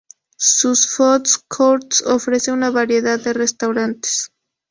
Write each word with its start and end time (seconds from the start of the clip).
Sus 0.35 0.87
food 0.95 1.27
courts 1.47 2.01
ofrece 2.07 2.51
una 2.51 2.71
variedad 2.71 3.19
de 3.19 3.33
restaurantes. 3.33 4.31